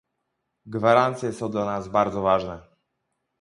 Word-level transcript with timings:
Gwarancje 0.75 1.33
są 1.33 1.51
dla 1.51 1.65
nas 1.65 1.87
bardzo 1.87 2.21
ważne 2.21 2.61